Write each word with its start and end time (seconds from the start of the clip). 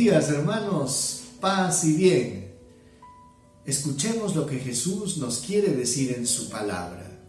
Días 0.00 0.30
hermanos, 0.30 1.24
paz 1.42 1.84
y 1.84 1.92
bien. 1.92 2.54
Escuchemos 3.66 4.34
lo 4.34 4.46
que 4.46 4.58
Jesús 4.58 5.18
nos 5.18 5.40
quiere 5.40 5.74
decir 5.74 6.14
en 6.16 6.26
su 6.26 6.48
palabra. 6.48 7.20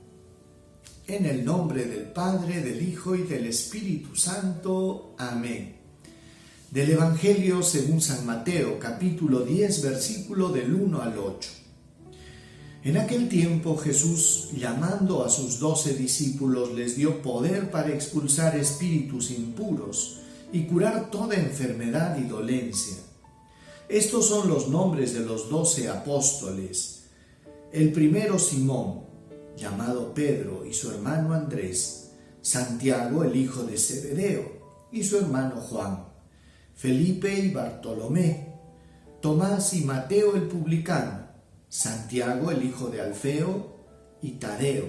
En 1.06 1.26
el 1.26 1.44
nombre 1.44 1.84
del 1.84 2.14
Padre, 2.14 2.62
del 2.62 2.82
Hijo 2.82 3.14
y 3.14 3.24
del 3.24 3.48
Espíritu 3.48 4.16
Santo. 4.16 5.16
Amén. 5.18 5.82
Del 6.72 6.92
Evangelio 6.92 7.62
según 7.62 8.00
San 8.00 8.26
Mateo, 8.26 8.80
capítulo 8.80 9.42
10, 9.42 9.82
versículo 9.82 10.48
del 10.48 10.74
1 10.74 11.02
al 11.02 11.18
8. 11.18 11.50
En 12.86 12.96
aquel 12.96 13.28
tiempo 13.28 13.76
Jesús, 13.76 14.48
llamando 14.56 15.26
a 15.26 15.30
sus 15.30 15.60
doce 15.60 15.94
discípulos, 15.94 16.74
les 16.74 16.96
dio 16.96 17.22
poder 17.22 17.70
para 17.70 17.94
expulsar 17.94 18.56
espíritus 18.56 19.30
impuros 19.30 20.22
y 20.52 20.66
curar 20.66 21.10
toda 21.10 21.36
enfermedad 21.36 22.18
y 22.18 22.24
dolencia. 22.24 22.98
Estos 23.88 24.28
son 24.28 24.50
los 24.50 24.70
nombres 24.70 25.14
de 25.14 25.22
los 25.22 25.50
doce 25.50 25.90
apóstoles. 25.90 27.04
El 27.72 27.92
primero 27.92 28.38
Simón, 28.40 29.06
llamado 29.56 30.14
Pedro, 30.14 30.66
y 30.66 30.74
su 30.74 30.92
hermano 30.92 31.34
Andrés, 31.34 32.12
Santiago 32.42 33.24
el 33.24 33.36
hijo 33.36 33.64
de 33.64 33.78
Zebedeo, 33.78 34.62
y 34.92 35.04
su 35.04 35.18
hermano 35.18 35.56
Juan, 35.58 36.06
Felipe 36.76 37.34
y 37.34 37.52
Bartolomé, 37.52 38.56
Tomás 39.22 39.74
y 39.74 39.84
Mateo 39.84 40.36
el 40.36 40.44
publicano, 40.44 41.28
Santiago 41.70 42.52
el 42.52 42.66
hijo 42.66 42.88
de 42.88 43.02
Alfeo 43.02 43.76
y 44.22 44.32
Tadeo, 44.32 44.86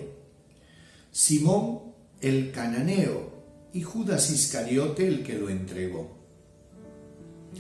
Simón 1.13 1.93
el 2.21 2.51
cananeo 2.51 3.32
y 3.73 3.83
Judas 3.83 4.31
Iscariote 4.31 5.07
el 5.07 5.23
que 5.23 5.35
lo 5.35 5.49
entregó. 5.49 6.19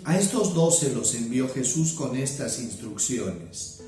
A 0.04 0.18
estos 0.18 0.54
doce 0.54 0.94
los 0.94 1.14
envió 1.14 1.48
Jesús 1.48 1.92
con 1.92 2.16
estas 2.16 2.58
instrucciones. 2.60 3.82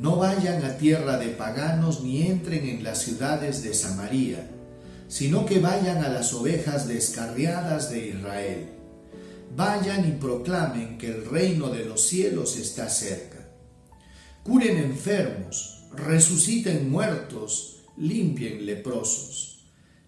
No 0.00 0.16
vayan 0.16 0.64
a 0.64 0.76
tierra 0.76 1.18
de 1.18 1.28
paganos 1.28 2.02
ni 2.02 2.26
entren 2.26 2.68
en 2.68 2.84
las 2.84 3.02
ciudades 3.02 3.62
de 3.62 3.74
Samaria, 3.74 4.50
sino 5.08 5.46
que 5.46 5.58
vayan 5.58 6.04
a 6.04 6.08
las 6.08 6.34
ovejas 6.34 6.86
descarriadas 6.86 7.90
de 7.90 8.08
Israel. 8.08 8.68
Vayan 9.56 10.06
y 10.06 10.12
proclamen 10.12 10.98
que 10.98 11.08
el 11.08 11.24
reino 11.24 11.70
de 11.70 11.84
los 11.84 12.02
cielos 12.02 12.56
está 12.56 12.90
cerca 12.90 13.36
curen 14.46 14.76
enfermos, 14.76 15.82
resuciten 15.92 16.88
muertos, 16.88 17.78
limpien 17.96 18.64
leprosos, 18.64 19.55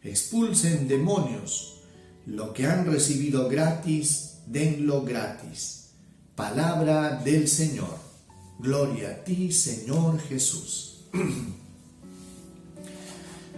expulsen 0.03 0.89
demonios, 0.89 1.81
lo 2.27 2.53
que 2.53 2.67
han 2.67 2.87
recibido 2.87 3.49
gratis, 3.49 4.39
denlo 4.47 5.05
gratis. 5.05 5.91
Palabra 6.35 7.23
del 7.25 7.49
Señor. 7.49 7.97
Gloria 8.59 9.11
a 9.11 9.25
ti, 9.25 9.53
Señor 9.53 10.21
Jesús. 10.21 11.05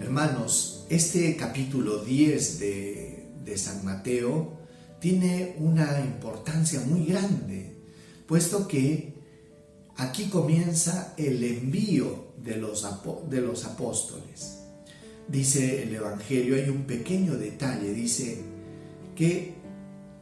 Hermanos, 0.01 0.85
este 0.89 1.37
capítulo 1.37 2.05
10 2.05 2.59
de, 2.59 3.33
de 3.45 3.59
San 3.59 3.85
Mateo 3.85 4.59
tiene 5.01 5.57
una 5.59 6.01
importancia 6.01 6.81
muy 6.81 7.07
grande, 7.07 7.77
puesto 8.27 8.69
que 8.69 9.21
Aquí 10.01 10.31
comienza 10.31 11.13
el 11.19 11.45
envío 11.45 12.33
de 12.43 12.57
los, 12.57 12.87
de 13.29 13.43
los 13.43 13.67
apóstoles. 13.67 14.59
Dice 15.31 15.85
el 15.85 15.95
Evangelio, 15.95 16.57
hay 16.57 16.69
un 16.69 16.83
pequeño 16.83 17.37
detalle, 17.37 17.93
dice 17.93 18.43
que 19.15 19.55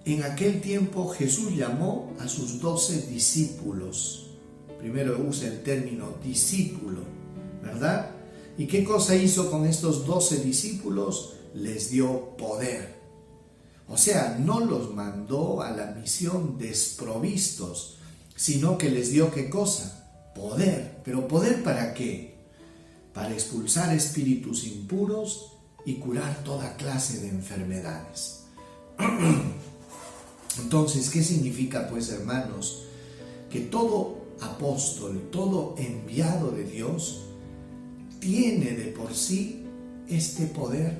en 0.05 0.23
aquel 0.23 0.61
tiempo 0.61 1.09
Jesús 1.09 1.57
llamó 1.57 2.15
a 2.19 2.29
sus 2.29 2.61
doce 2.61 3.07
discípulos. 3.07 4.31
Primero 4.79 5.19
usa 5.27 5.49
el 5.49 5.63
término 5.63 6.15
discípulo, 6.23 7.01
¿verdad? 7.63 8.11
¿Y 8.59 8.67
qué 8.67 8.85
cosa 8.85 9.15
hizo 9.17 9.51
con 9.51 9.67
estos 9.67 10.07
doce 10.07 10.39
discípulos? 10.45 11.37
Les 11.55 11.91
dio 11.91 12.37
poder. 12.37 12.99
O 13.89 13.97
sea, 13.97 14.37
no 14.39 14.61
los 14.61 14.95
mandó 14.95 15.63
a 15.63 15.71
la 15.71 15.93
misión 15.93 16.59
desprovistos, 16.59 17.97
sino 18.37 18.77
que 18.77 18.91
les 18.91 19.11
dio 19.11 19.33
qué 19.33 19.49
cosa? 19.49 20.33
Poder. 20.35 21.01
¿Pero 21.03 21.27
poder 21.27 21.63
para 21.63 21.95
qué? 21.95 22.38
Para 23.19 23.35
expulsar 23.35 23.93
espíritus 23.97 24.65
impuros 24.65 25.55
y 25.85 25.95
curar 25.95 26.45
toda 26.45 26.77
clase 26.77 27.19
de 27.19 27.31
enfermedades. 27.31 28.45
Entonces, 30.63 31.11
¿qué 31.11 31.25
significa 31.25 31.89
pues, 31.89 32.11
hermanos? 32.11 32.85
Que 33.51 33.59
todo 33.59 34.19
apóstol, 34.41 35.31
todo 35.33 35.75
enviado 35.79 36.53
de 36.53 36.63
Dios, 36.63 37.23
tiene 38.21 38.77
de 38.77 38.93
por 38.93 39.13
sí 39.13 39.65
este 40.09 40.47
poder 40.47 40.97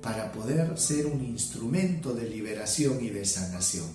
para 0.00 0.32
poder 0.32 0.78
ser 0.78 1.04
un 1.04 1.22
instrumento 1.22 2.14
de 2.14 2.26
liberación 2.26 3.04
y 3.04 3.10
de 3.10 3.26
sanación. 3.26 3.88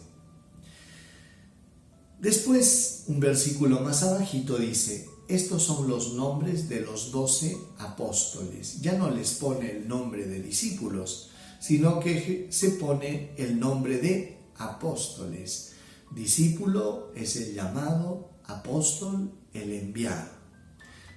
Después, 2.20 3.06
un 3.08 3.20
versículo 3.20 3.80
más 3.80 4.04
abajito 4.04 4.56
dice, 4.60 5.10
estos 5.30 5.62
son 5.62 5.88
los 5.88 6.14
nombres 6.14 6.68
de 6.70 6.82
los 6.82 7.12
doce 7.12 7.56
apóstoles. 7.78 8.82
Ya 8.82 8.94
no 8.94 9.12
les 9.12 9.34
pone 9.34 9.70
el 9.70 9.88
nombre 9.88 10.26
de 10.26 10.42
discípulos, 10.42 11.30
sino 11.60 12.00
que 12.00 12.48
se 12.50 12.72
pone 12.72 13.32
el 13.38 13.60
nombre 13.60 14.00
de 14.00 14.40
apóstoles. 14.58 15.74
Discípulo 16.16 17.12
es 17.16 17.36
el 17.36 17.54
llamado, 17.54 18.32
apóstol 18.46 19.32
el 19.54 19.72
enviado. 19.74 20.32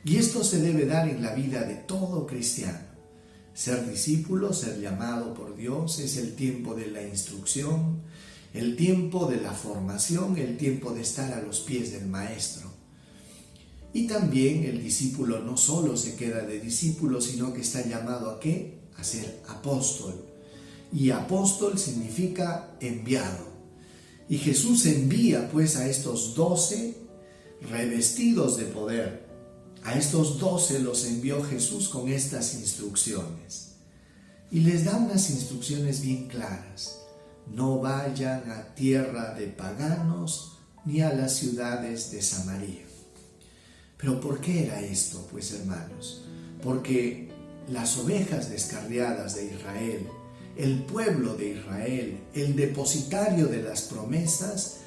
Y 0.05 0.17
esto 0.17 0.45
se 0.45 0.61
debe 0.61 0.85
dar 0.85 1.09
en 1.09 1.23
la 1.23 1.35
vida 1.35 1.63
de 1.63 1.77
todo 1.77 2.27
cristiano. 2.27 2.93
Ser 3.55 3.89
discípulo, 3.89 4.53
ser 4.53 4.79
llamado 4.79 5.33
por 5.33 5.57
Dios, 5.57 5.99
es 6.01 6.19
el 6.19 6.35
tiempo 6.35 6.75
de 6.75 6.89
la 6.89 7.03
instrucción, 7.03 8.03
el 8.53 8.77
tiempo 8.77 9.25
de 9.25 9.41
la 9.41 9.53
formación, 9.53 10.37
el 10.37 10.59
tiempo 10.59 10.93
de 10.93 11.01
estar 11.01 11.33
a 11.33 11.41
los 11.41 11.61
pies 11.61 11.93
del 11.93 12.07
maestro. 12.09 12.72
Y 13.93 14.07
también 14.07 14.65
el 14.65 14.83
discípulo 14.83 15.41
no 15.41 15.57
solo 15.57 15.97
se 15.97 16.17
queda 16.17 16.41
de 16.41 16.61
discípulo, 16.61 17.21
sino 17.21 17.53
que 17.53 17.61
está 17.61 17.87
llamado 17.87 18.31
a 18.31 18.41
qué? 18.41 18.81
A 18.97 19.05
ser 19.05 19.43
apóstol. 19.49 20.15
Y 20.93 21.11
apóstol 21.11 21.79
significa 21.79 22.77
enviado. 22.81 23.53
Y 24.29 24.39
Jesús 24.39 24.87
envía 24.87 25.51
pues 25.51 25.77
a 25.77 25.89
estos 25.89 26.35
doce 26.35 26.97
revestidos 27.71 28.57
de 28.57 28.65
poder. 28.65 29.27
A 29.85 29.99
estos 29.99 30.39
doce 30.39 30.79
los 30.79 31.05
envió 31.05 31.43
Jesús 31.43 31.89
con 31.89 32.09
estas 32.09 32.55
instrucciones. 32.55 33.73
Y 34.51 34.61
les 34.61 34.85
da 34.85 34.97
unas 34.97 35.31
instrucciones 35.31 36.03
bien 36.03 36.29
claras 36.29 37.03
no 37.51 37.81
vayan 37.81 38.51
a 38.51 38.75
tierra 38.75 39.35
de 39.35 39.49
paganos 39.49 40.59
ni 40.85 41.01
a 41.01 41.13
las 41.13 41.37
ciudades 41.37 42.11
de 42.11 42.23
Samaria. 42.23 42.92
Pero 44.03 44.21
¿por 44.21 44.41
qué 44.41 44.65
era 44.65 44.83
esto, 44.83 45.27
pues 45.31 45.53
hermanos? 45.53 46.25
Porque 46.63 47.31
las 47.69 47.97
ovejas 47.97 48.51
descarriadas 48.51 49.37
de 49.37 49.47
Israel, 49.47 50.07
el 50.57 50.83
pueblo 50.83 51.35
de 51.37 51.53
Israel, 51.53 52.19
el 52.35 52.57
depositario 52.57 53.47
de 53.47 53.63
las 53.63 53.83
promesas, 53.83 54.79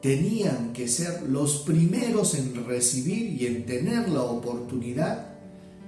tenían 0.00 0.72
que 0.72 0.88
ser 0.88 1.24
los 1.24 1.58
primeros 1.58 2.34
en 2.34 2.64
recibir 2.64 3.42
y 3.42 3.46
en 3.46 3.66
tener 3.66 4.08
la 4.08 4.22
oportunidad 4.22 5.34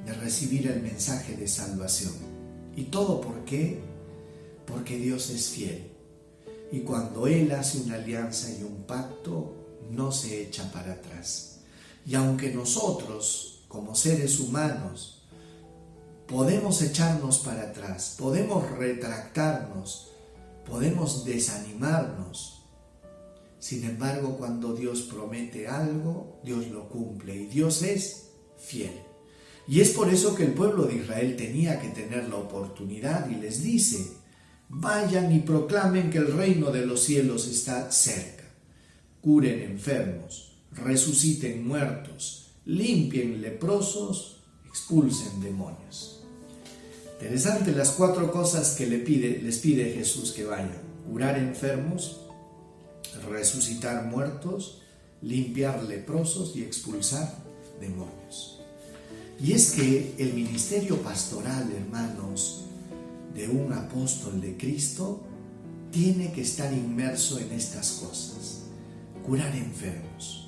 de 0.05 0.13
recibir 0.15 0.67
el 0.67 0.83
mensaje 0.83 1.37
de 1.37 1.47
salvación. 1.47 2.13
¿Y 2.77 2.85
todo 2.85 3.21
por 3.21 3.45
qué? 3.45 3.79
Porque 4.67 4.99
Dios 4.99 5.31
es 5.31 5.51
fiel 5.51 5.93
y 6.73 6.81
cuando 6.81 7.27
Él 7.27 7.53
hace 7.53 7.83
una 7.83 7.97
alianza 7.97 8.51
y 8.51 8.63
un 8.65 8.85
pacto, 8.85 9.55
no 9.91 10.11
se 10.11 10.43
echa 10.43 10.73
para 10.73 10.95
atrás. 10.95 11.52
Y 12.05 12.15
aunque 12.15 12.53
nosotros, 12.53 13.65
como 13.69 13.95
seres 13.95 14.41
humanos, 14.41 15.23
podemos 16.27 16.83
echarnos 16.83 17.39
para 17.39 17.63
atrás, 17.63 18.17
podemos 18.19 18.71
retractarnos, 18.71 20.11
podemos 20.65 21.25
desanimarnos, 21.25 22.63
sin 23.63 23.85
embargo, 23.85 24.37
cuando 24.39 24.75
Dios 24.75 25.03
promete 25.03 25.69
algo, 25.69 26.41
Dios 26.43 26.67
lo 26.67 26.89
cumple 26.89 27.37
y 27.37 27.47
Dios 27.47 27.85
es 27.85 28.31
fiel. 28.59 28.91
Y 29.69 29.81
es 29.81 29.91
por 29.91 30.13
eso 30.13 30.35
que 30.35 30.43
el 30.43 30.53
pueblo 30.53 30.87
de 30.87 30.97
Israel 30.97 31.37
tenía 31.37 31.81
que 31.81 31.91
tener 31.91 32.29
la 32.29 32.39
oportunidad 32.39 33.31
y 33.31 33.37
les 33.37 33.63
dice, 33.63 34.17
Vayan 34.69 35.31
y 35.33 35.39
proclamen 35.39 36.11
que 36.11 36.19
el 36.19 36.33
reino 36.33 36.73
de 36.73 36.85
los 36.85 37.05
cielos 37.05 37.47
está 37.47 37.93
cerca. 37.93 38.43
Curen 39.21 39.63
enfermos, 39.63 40.52
resuciten 40.75 41.67
muertos, 41.67 42.51
limpien 42.65 43.41
leprosos, 43.41 44.37
expulsen 44.69 45.41
demonios. 45.41 46.21
Interesante 47.21 47.73
las 47.73 47.91
cuatro 47.91 48.33
cosas 48.33 48.75
que 48.75 48.87
les 48.87 49.59
pide 49.59 49.93
Jesús 49.93 50.33
que 50.33 50.45
vayan. 50.45 50.73
Curar 51.09 51.39
enfermos, 51.39 52.21
resucitar 53.29 54.07
muertos, 54.07 54.83
limpiar 55.21 55.85
leprosos 55.85 56.57
y 56.57 56.63
expulsar 56.63 57.33
demonios. 57.81 58.61
Y 59.41 59.53
es 59.53 59.73
que 59.73 60.15
el 60.19 60.35
ministerio 60.35 61.03
pastoral, 61.03 61.71
hermanos, 61.73 62.65
de 63.35 63.49
un 63.49 63.73
apóstol 63.73 64.41
de 64.41 64.57
Cristo, 64.57 65.23
tiene 65.91 66.33
que 66.33 66.43
estar 66.43 66.73
inmerso 66.73 67.39
en 67.39 67.53
estas 67.53 67.93
cosas. 67.93 68.63
Curar 69.25 69.55
enfermos, 69.55 70.42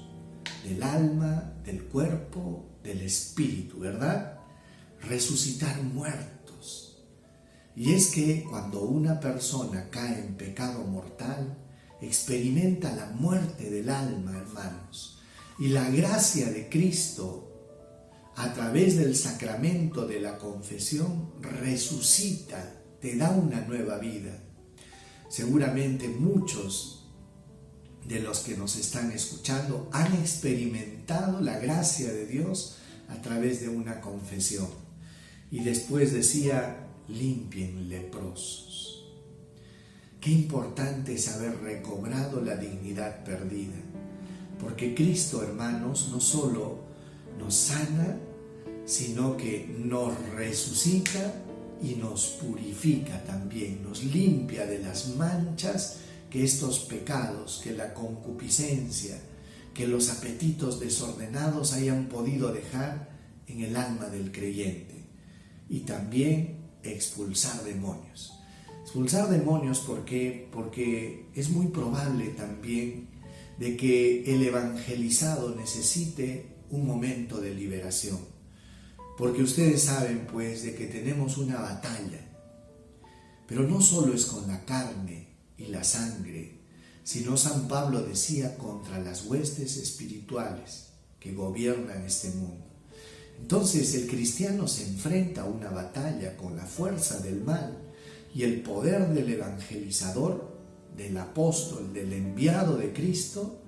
del 0.65 0.83
alma, 0.83 1.53
del 1.65 1.85
cuerpo, 1.85 2.79
del 2.83 3.03
espíritu, 3.03 3.81
¿verdad? 3.81 4.39
Resucitar 5.03 5.83
muertos. 5.83 7.05
Y 7.77 7.93
es 7.93 8.09
que 8.09 8.45
cuando 8.49 8.83
una 8.83 9.21
persona 9.21 9.91
cae 9.91 10.21
en 10.21 10.37
pecado 10.37 10.85
mortal, 10.85 11.59
experimenta 12.01 12.95
la 12.95 13.07
muerte 13.07 13.71
del 13.71 13.91
alma, 13.91 14.37
hermanos. 14.37 15.19
Y 15.59 15.69
la 15.69 15.89
gracia 15.91 16.51
de 16.51 16.69
Cristo, 16.69 17.51
a 18.37 18.53
través 18.55 18.97
del 18.97 19.15
sacramento 19.17 20.07
de 20.07 20.21
la 20.21 20.39
confesión, 20.39 21.33
resucita, 21.41 22.81
te 23.01 23.17
da 23.17 23.31
una 23.31 23.61
nueva 23.67 23.99
vida. 23.99 24.43
Seguramente 25.29 26.09
muchos 26.09 27.04
de 28.07 28.21
los 28.21 28.41
que 28.41 28.57
nos 28.57 28.77
están 28.77 29.13
escuchando 29.13 29.89
han 29.93 30.13
experimentado 30.15 31.41
la 31.41 31.59
gracia 31.59 32.13
de 32.13 32.27
Dios 32.27 32.77
a 33.09 33.21
través 33.23 33.61
de 33.61 33.69
una 33.69 34.01
confesión. 34.01 34.69
Y 35.51 35.61
después 35.61 36.13
decía, 36.13 36.87
limpien 37.09 37.89
leprosos. 37.89 39.05
Qué 40.21 40.31
importante 40.31 41.15
es 41.15 41.29
haber 41.29 41.61
recobrado 41.61 42.41
la 42.41 42.57
dignidad 42.57 43.25
perdida. 43.25 43.77
Porque 44.59 44.95
Cristo, 44.95 45.43
hermanos, 45.43 46.09
no 46.11 46.21
solo 46.21 46.79
nos 47.39 47.55
sana, 47.55 48.17
sino 48.87 49.37
que 49.37 49.67
nos 49.79 50.15
resucita 50.31 51.35
y 51.83 51.97
nos 51.97 52.39
purifica 52.41 53.23
también, 53.25 53.83
nos 53.83 54.05
limpia 54.05 54.67
de 54.67 54.79
las 54.79 55.09
manchas 55.17 55.99
que 56.35 56.43
estos 56.43 56.81
pecados, 56.81 57.61
que 57.63 57.71
la 57.71 57.95
concupiscencia, 57.95 59.17
que 59.73 59.87
los 59.87 60.11
apetitos 60.11 60.81
desordenados 60.81 61.75
hayan 61.75 62.09
podido 62.09 62.53
dejar 62.53 63.09
en 63.47 63.61
el 63.61 63.77
alma 63.77 64.07
del 64.07 64.33
creyente. 64.33 64.97
Y 65.69 65.83
también 65.83 66.57
expulsar 66.83 67.63
demonios. 67.63 68.37
Expulsar 68.83 69.29
demonios 69.29 69.79
porque, 69.87 70.49
porque 70.51 71.29
es 71.37 71.51
muy 71.51 71.69
probable 71.69 72.31
también 72.31 73.07
de 73.61 73.77
que 73.77 74.25
el 74.35 74.43
evangelizado 74.43 75.55
necesite 75.55 76.47
un 76.69 76.85
momento 76.85 77.41
de 77.41 77.55
liberación. 77.55 78.19
Porque 79.17 79.41
ustedes 79.41 79.85
saben 79.85 80.27
pues 80.33 80.65
de 80.65 80.75
que 80.75 80.87
tenemos 80.87 81.39
una 81.39 81.61
batalla. 81.61 82.27
Pero 83.47 83.69
no 83.69 83.81
solo 83.81 84.13
es 84.13 84.27
con 84.27 84.49
la 84.49 84.65
carne 84.65 85.34
la 85.69 85.85
sangre, 85.85 86.61
sino 87.03 87.37
San 87.37 87.69
Pablo 87.69 88.03
decía 88.03 88.57
contra 88.57 88.99
las 88.99 89.27
huestes 89.27 89.77
espirituales 89.77 90.89
que 91.21 91.33
gobiernan 91.33 92.03
este 92.05 92.31
mundo. 92.31 92.65
Entonces 93.41 93.95
el 93.95 94.09
cristiano 94.09 94.69
se 94.69 94.87
enfrenta 94.87 95.43
a 95.43 95.47
una 95.47 95.71
batalla 95.71 96.37
con 96.37 96.57
la 96.57 96.67
fuerza 96.67 97.21
del 97.21 97.43
mal 97.43 97.79
y 98.35 98.43
el 98.43 98.63
poder 98.63 99.09
del 99.09 99.33
evangelizador, 99.33 100.55
del 100.97 101.17
apóstol, 101.19 101.93
del 101.93 102.13
enviado 102.13 102.77
de 102.77 102.93
Cristo, 102.93 103.61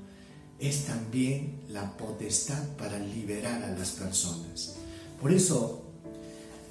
es 0.59 0.87
también 0.87 1.61
la 1.69 1.97
potestad 1.97 2.63
para 2.77 2.99
liberar 2.99 3.63
a 3.63 3.77
las 3.77 3.91
personas. 3.91 4.77
Por 5.21 5.33
eso, 5.33 5.86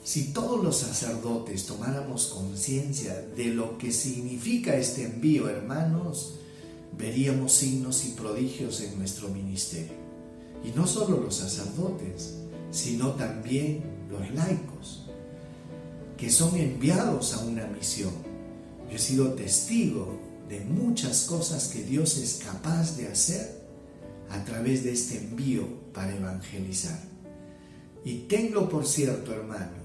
si 0.05 0.25
todos 0.25 0.63
los 0.63 0.77
sacerdotes 0.77 1.65
tomáramos 1.65 2.27
conciencia 2.27 3.25
de 3.35 3.45
lo 3.45 3.79
que 3.79 3.91
significa 3.91 4.75
este 4.75 5.03
envío, 5.03 5.49
hermanos, 5.49 6.35
veríamos 6.95 7.53
signos 7.53 8.05
y 8.05 8.09
prodigios 8.09 8.81
en 8.81 8.99
nuestro 8.99 9.29
ministerio. 9.29 9.97
Y 10.63 10.77
no 10.77 10.85
solo 10.85 11.19
los 11.19 11.37
sacerdotes, 11.37 12.35
sino 12.69 13.13
también 13.13 13.83
los 14.11 14.31
laicos, 14.35 15.07
que 16.17 16.29
son 16.29 16.55
enviados 16.55 17.33
a 17.33 17.43
una 17.43 17.65
misión. 17.65 18.13
Yo 18.87 18.97
he 18.97 18.99
sido 18.99 19.33
testigo 19.33 20.19
de 20.47 20.59
muchas 20.59 21.23
cosas 21.23 21.69
que 21.69 21.81
Dios 21.81 22.17
es 22.17 22.43
capaz 22.45 22.95
de 22.95 23.07
hacer 23.07 23.59
a 24.29 24.45
través 24.45 24.83
de 24.83 24.93
este 24.93 25.17
envío 25.17 25.67
para 25.91 26.15
evangelizar. 26.15 26.99
Y 28.03 28.27
tengo 28.27 28.69
por 28.69 28.85
cierto, 28.85 29.33
hermano, 29.33 29.84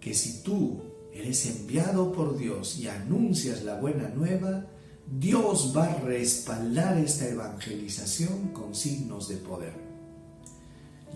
que 0.00 0.14
si 0.14 0.42
tú 0.42 0.82
eres 1.12 1.46
enviado 1.46 2.12
por 2.12 2.36
Dios 2.36 2.78
y 2.78 2.88
anuncias 2.88 3.62
la 3.62 3.78
buena 3.78 4.08
nueva, 4.08 4.66
Dios 5.10 5.74
va 5.76 5.86
a 5.86 6.00
respaldar 6.00 6.96
esta 6.98 7.28
evangelización 7.28 8.48
con 8.48 8.74
signos 8.74 9.28
de 9.28 9.36
poder. 9.36 9.74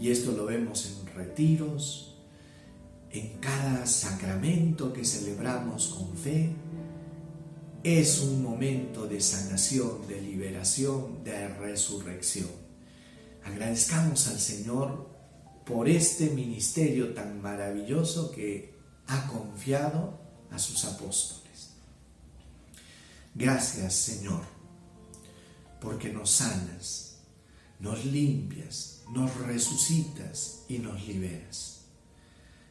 Y 0.00 0.10
esto 0.10 0.32
lo 0.32 0.46
vemos 0.46 0.86
en 0.86 1.14
retiros, 1.14 2.16
en 3.10 3.38
cada 3.38 3.86
sacramento 3.86 4.92
que 4.92 5.04
celebramos 5.04 5.88
con 5.88 6.16
fe. 6.16 6.50
Es 7.84 8.20
un 8.20 8.42
momento 8.42 9.06
de 9.06 9.20
sanación, 9.20 10.06
de 10.08 10.20
liberación, 10.20 11.22
de 11.22 11.48
resurrección. 11.48 12.48
Agradezcamos 13.44 14.26
al 14.26 14.40
Señor 14.40 15.08
por 15.64 15.88
este 15.88 16.30
ministerio 16.30 17.14
tan 17.14 17.40
maravilloso 17.40 18.32
que 18.32 18.73
ha 19.06 19.26
confiado 19.28 20.18
a 20.50 20.58
sus 20.58 20.84
apóstoles. 20.84 21.70
Gracias, 23.34 23.94
Señor, 23.94 24.42
porque 25.80 26.12
nos 26.12 26.30
sanas, 26.30 27.16
nos 27.80 28.04
limpias, 28.04 29.02
nos 29.12 29.34
resucitas 29.38 30.62
y 30.68 30.78
nos 30.78 31.06
liberas. 31.06 31.80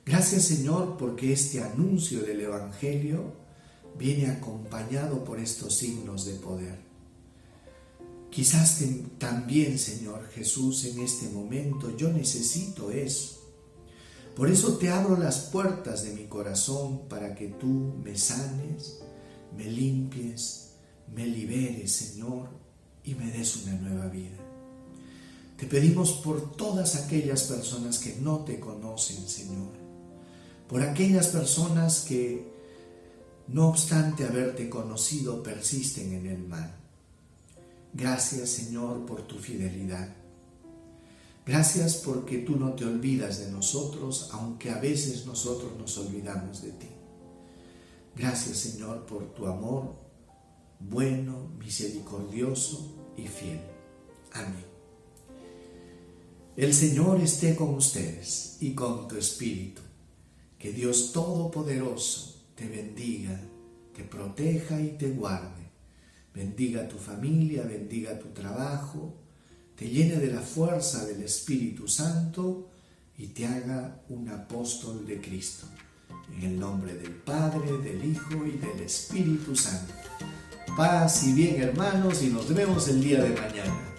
Gracias, 0.06 0.44
Señor, 0.44 0.98
porque 0.98 1.32
este 1.32 1.62
anuncio 1.62 2.22
del 2.22 2.42
Evangelio 2.42 3.34
viene 3.98 4.28
acompañado 4.28 5.24
por 5.24 5.40
estos 5.40 5.76
signos 5.76 6.26
de 6.26 6.34
poder. 6.36 6.80
Quizás 8.30 8.82
también, 9.20 9.78
Señor 9.78 10.28
Jesús, 10.32 10.86
en 10.86 11.00
este 11.00 11.30
momento 11.30 11.96
yo 11.96 12.12
necesito 12.12 12.90
eso. 12.90 13.43
Por 14.36 14.50
eso 14.50 14.78
te 14.78 14.90
abro 14.90 15.16
las 15.18 15.40
puertas 15.52 16.04
de 16.04 16.14
mi 16.14 16.26
corazón 16.26 17.08
para 17.08 17.36
que 17.36 17.50
tú 17.50 17.94
me 18.04 18.18
sanes, 18.18 19.00
me 19.56 19.66
limpies, 19.66 20.72
me 21.14 21.28
liberes, 21.28 21.92
Señor, 21.92 22.50
y 23.04 23.14
me 23.14 23.32
des 23.32 23.58
una 23.58 23.74
nueva 23.74 24.08
vida. 24.08 24.38
Te 25.58 25.68
pedimos 25.68 26.14
por 26.14 26.56
todas 26.56 26.96
aquellas 26.96 27.44
personas 27.44 28.00
que 28.00 28.16
no 28.16 28.40
te 28.40 28.60
conocen, 28.60 29.28
Señor, 29.28 29.72
por 30.68 30.82
aquellas 30.82 31.28
personas 31.28 32.02
que, 32.02 32.52
no 33.48 33.68
obstante 33.70 34.24
haberte 34.24 34.70
conocido, 34.70 35.44
persisten 35.44 36.14
en 36.14 36.26
el 36.26 36.40
mal. 36.40 36.76
Gracias, 37.94 38.50
Señor, 38.50 39.06
por 39.06 39.28
tu 39.28 39.38
fidelidad. 39.38 40.23
Gracias 41.46 41.98
porque 41.98 42.40
tú 42.40 42.56
no 42.56 42.74
te 42.74 42.86
olvidas 42.86 43.40
de 43.40 43.52
nosotros, 43.52 44.30
aunque 44.32 44.70
a 44.70 44.80
veces 44.80 45.26
nosotros 45.26 45.72
nos 45.78 45.98
olvidamos 45.98 46.62
de 46.62 46.72
ti. 46.72 46.88
Gracias 48.16 48.58
Señor 48.58 49.06
por 49.06 49.34
tu 49.34 49.48
amor 49.48 50.04
bueno, 50.90 51.50
misericordioso 51.60 52.94
y 53.18 53.28
fiel. 53.28 53.62
Amén. 54.34 54.66
El 56.56 56.74
Señor 56.74 57.20
esté 57.22 57.56
con 57.56 57.74
ustedes 57.74 58.58
y 58.60 58.74
con 58.74 59.08
tu 59.08 59.18
espíritu. 59.18 59.82
Que 60.60 60.72
Dios 60.72 61.12
Todopoderoso 61.12 62.46
te 62.56 62.68
bendiga, 62.68 63.40
te 63.96 64.04
proteja 64.04 64.80
y 64.80 64.98
te 64.98 65.10
guarde. 65.10 65.72
Bendiga 66.34 66.88
tu 66.88 66.98
familia, 66.98 67.64
bendiga 67.64 68.18
tu 68.20 68.30
trabajo, 68.30 69.14
te 69.78 69.88
llene 69.90 70.16
de 70.18 70.32
la 70.32 70.42
fuerza 70.42 71.06
del 71.06 71.24
Espíritu 71.24 71.88
Santo 71.88 72.70
y 73.18 73.28
te 73.28 73.46
haga 73.46 74.02
un 74.10 74.30
apóstol 74.30 75.06
de 75.06 75.22
Cristo. 75.22 75.66
En 76.36 76.44
el 76.44 76.60
nombre 76.60 76.94
del 76.96 77.12
Padre, 77.12 77.78
del 77.78 78.04
Hijo 78.04 78.46
y 78.46 78.58
del 78.58 78.80
Espíritu 78.86 79.56
Santo. 79.56 79.94
Paz 80.76 81.24
y 81.28 81.34
bien 81.34 81.62
hermanos 81.62 82.24
y 82.24 82.28
nos 82.28 82.54
vemos 82.54 82.88
el 82.88 83.04
día 83.04 83.22
de 83.24 83.30
mañana. 83.30 83.93